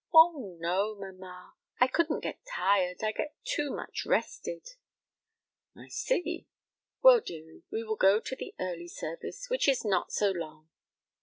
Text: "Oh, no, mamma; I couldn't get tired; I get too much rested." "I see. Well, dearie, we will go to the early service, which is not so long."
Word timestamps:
"Oh, 0.11 0.57
no, 0.59 0.95
mamma; 0.95 1.53
I 1.79 1.85
couldn't 1.85 2.21
get 2.21 2.43
tired; 2.43 3.03
I 3.03 3.11
get 3.11 3.35
too 3.43 3.69
much 3.69 4.03
rested." 4.03 4.67
"I 5.77 5.89
see. 5.89 6.47
Well, 7.03 7.19
dearie, 7.19 7.61
we 7.69 7.83
will 7.83 7.97
go 7.97 8.19
to 8.19 8.35
the 8.35 8.55
early 8.59 8.87
service, 8.87 9.47
which 9.51 9.67
is 9.67 9.85
not 9.85 10.11
so 10.11 10.31
long." 10.31 10.69